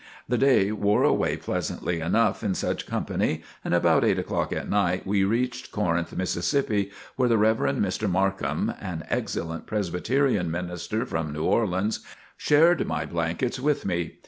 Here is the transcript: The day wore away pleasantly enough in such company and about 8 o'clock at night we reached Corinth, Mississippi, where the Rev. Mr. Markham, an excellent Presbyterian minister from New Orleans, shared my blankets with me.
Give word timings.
The 0.27 0.39
day 0.39 0.71
wore 0.71 1.03
away 1.03 1.37
pleasantly 1.37 1.99
enough 1.99 2.43
in 2.43 2.55
such 2.55 2.87
company 2.87 3.43
and 3.63 3.71
about 3.71 4.03
8 4.03 4.17
o'clock 4.17 4.51
at 4.51 4.67
night 4.67 5.05
we 5.05 5.23
reached 5.23 5.71
Corinth, 5.71 6.17
Mississippi, 6.17 6.89
where 7.17 7.29
the 7.29 7.37
Rev. 7.37 7.57
Mr. 7.77 8.09
Markham, 8.09 8.73
an 8.81 9.03
excellent 9.11 9.67
Presbyterian 9.67 10.49
minister 10.49 11.05
from 11.05 11.31
New 11.31 11.43
Orleans, 11.43 11.99
shared 12.35 12.87
my 12.87 13.05
blankets 13.05 13.59
with 13.59 13.85
me. 13.85 14.17